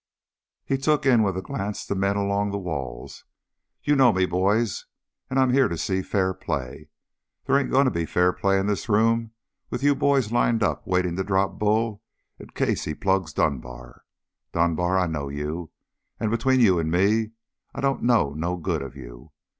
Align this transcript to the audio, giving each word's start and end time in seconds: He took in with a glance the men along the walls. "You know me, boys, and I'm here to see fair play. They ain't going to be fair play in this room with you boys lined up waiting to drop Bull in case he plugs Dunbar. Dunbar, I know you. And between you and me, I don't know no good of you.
He 0.65 0.79
took 0.79 1.05
in 1.05 1.21
with 1.21 1.37
a 1.37 1.43
glance 1.43 1.85
the 1.85 1.93
men 1.93 2.15
along 2.17 2.49
the 2.49 2.57
walls. 2.57 3.23
"You 3.83 3.95
know 3.95 4.11
me, 4.11 4.25
boys, 4.25 4.87
and 5.29 5.37
I'm 5.37 5.53
here 5.53 5.67
to 5.67 5.77
see 5.77 6.01
fair 6.01 6.33
play. 6.33 6.89
They 7.45 7.59
ain't 7.59 7.69
going 7.69 7.85
to 7.85 7.91
be 7.91 8.07
fair 8.07 8.33
play 8.33 8.57
in 8.59 8.65
this 8.65 8.89
room 8.89 9.29
with 9.69 9.83
you 9.83 9.93
boys 9.93 10.31
lined 10.31 10.63
up 10.63 10.87
waiting 10.87 11.17
to 11.17 11.23
drop 11.23 11.59
Bull 11.59 12.01
in 12.39 12.49
case 12.49 12.85
he 12.85 12.95
plugs 12.95 13.31
Dunbar. 13.31 14.01
Dunbar, 14.51 14.97
I 14.97 15.05
know 15.05 15.29
you. 15.29 15.69
And 16.19 16.31
between 16.31 16.61
you 16.61 16.79
and 16.79 16.89
me, 16.89 17.33
I 17.75 17.79
don't 17.79 18.01
know 18.01 18.33
no 18.33 18.57
good 18.57 18.81
of 18.81 18.95
you. 18.95 19.29